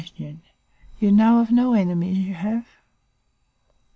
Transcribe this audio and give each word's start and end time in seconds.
You 0.99 1.11
know 1.11 1.41
of 1.41 1.51
no 1.51 1.75
enemies 1.75 2.17
you 2.17 2.33
have? 2.33 2.65